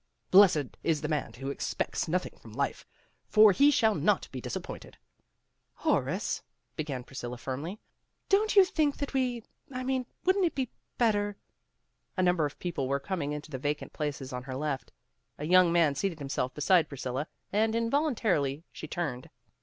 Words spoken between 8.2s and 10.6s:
"Don't you think that we I mean wouldn't it